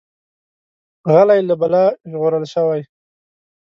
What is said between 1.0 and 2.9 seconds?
غلی، له بلا ژغورل شوی.